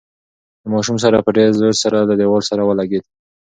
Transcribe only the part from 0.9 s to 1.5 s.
سر په ډېر